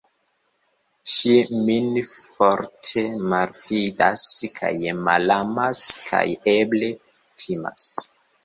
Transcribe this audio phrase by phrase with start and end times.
[1.15, 1.33] Ŝi
[1.67, 3.03] min forte
[3.33, 4.25] malfidas
[4.57, 4.73] kaj
[5.05, 6.27] malamas kaj,
[6.59, 6.91] eble,
[7.45, 7.89] timas.